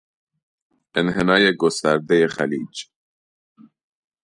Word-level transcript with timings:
انحنای 1.01 1.45
گستردهی 1.61 2.27
خلیج 2.35 2.75